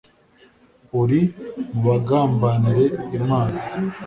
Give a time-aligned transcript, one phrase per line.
[1.01, 1.21] uri
[1.71, 2.85] mu bagambanira
[3.19, 3.59] imana